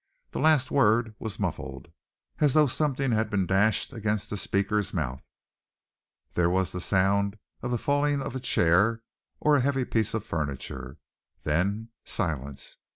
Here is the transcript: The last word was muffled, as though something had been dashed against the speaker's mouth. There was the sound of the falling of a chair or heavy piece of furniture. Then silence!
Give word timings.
The 0.31 0.39
last 0.39 0.71
word 0.71 1.13
was 1.19 1.39
muffled, 1.39 1.89
as 2.39 2.55
though 2.55 2.65
something 2.65 3.11
had 3.11 3.29
been 3.29 3.45
dashed 3.45 3.93
against 3.93 4.31
the 4.31 4.35
speaker's 4.35 4.95
mouth. 4.95 5.21
There 6.33 6.49
was 6.49 6.71
the 6.71 6.81
sound 6.81 7.37
of 7.61 7.69
the 7.69 7.77
falling 7.77 8.19
of 8.19 8.35
a 8.35 8.39
chair 8.39 9.03
or 9.39 9.59
heavy 9.59 9.85
piece 9.85 10.15
of 10.15 10.25
furniture. 10.25 10.97
Then 11.43 11.89
silence! 12.03 12.77